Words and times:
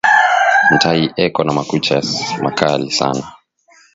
Ntayi 0.75 1.05
eko 1.25 1.39
na 1.43 1.53
makucha 1.57 1.95
ya 2.01 2.05
makali 2.43 2.87
sana 2.99 3.25